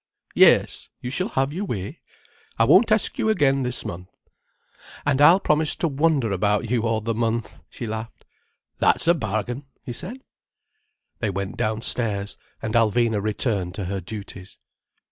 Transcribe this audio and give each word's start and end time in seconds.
Yes, 0.33 0.89
you 0.99 1.11
shall 1.11 1.29
have 1.29 1.53
your 1.53 1.65
way. 1.65 2.01
I 2.57 2.63
won't 2.63 2.91
ask 2.91 3.19
you 3.19 3.29
again 3.29 3.61
this 3.61 3.85
month." 3.85 4.09
"And 5.05 5.21
I'll 5.21 5.39
promise 5.39 5.75
to 5.75 5.87
wonder 5.87 6.31
about 6.31 6.71
you 6.71 6.87
all 6.87 7.01
the 7.01 7.13
month," 7.13 7.59
she 7.69 7.85
laughed. 7.85 8.25
"That's 8.79 9.07
a 9.07 9.13
bargain," 9.13 9.67
he 9.83 9.93
said. 9.93 10.23
They 11.19 11.29
went 11.29 11.55
downstairs, 11.55 12.35
and 12.63 12.73
Alvina 12.73 13.21
returned 13.21 13.75
to 13.75 13.85
her 13.85 14.01
duties. 14.01 14.57